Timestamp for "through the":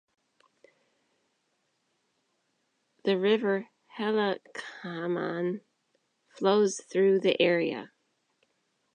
6.91-7.39